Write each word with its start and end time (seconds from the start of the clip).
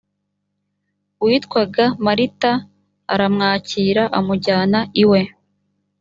witwaga 1.25 1.85
marita 2.05 2.51
aramwakira 3.13 4.03
amujyana 4.17 4.79
iwe 5.03 5.21